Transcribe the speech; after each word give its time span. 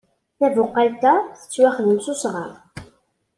Tabuqalt-a 0.37 1.13
tettwaxdem 1.39 1.99
s 2.05 2.07
usɣar. 2.13 2.51